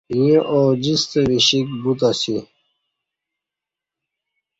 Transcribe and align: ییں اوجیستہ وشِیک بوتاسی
ییں 0.17 0.39
اوجیستہ 0.53 1.19
وشِیک 1.29 1.67
بوتاسی 1.81 2.37